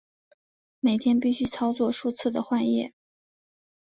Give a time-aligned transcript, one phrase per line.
[0.79, 2.91] 每天必须操作数次的换液。